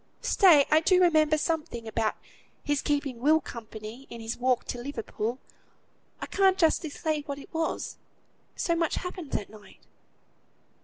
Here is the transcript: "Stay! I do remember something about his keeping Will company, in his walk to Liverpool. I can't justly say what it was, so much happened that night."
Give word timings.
"Stay! 0.23 0.65
I 0.71 0.79
do 0.79 0.99
remember 0.99 1.37
something 1.37 1.87
about 1.87 2.15
his 2.63 2.81
keeping 2.81 3.19
Will 3.19 3.39
company, 3.39 4.07
in 4.09 4.19
his 4.19 4.35
walk 4.35 4.65
to 4.65 4.79
Liverpool. 4.81 5.37
I 6.19 6.25
can't 6.25 6.57
justly 6.57 6.89
say 6.89 7.21
what 7.21 7.37
it 7.37 7.53
was, 7.53 7.97
so 8.55 8.75
much 8.75 8.95
happened 8.95 9.29
that 9.33 9.51
night." 9.51 9.85